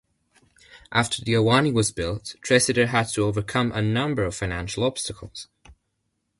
[0.91, 5.47] After the Ahwahnee was built, Tresidder had to overcome a number of financial obstacles.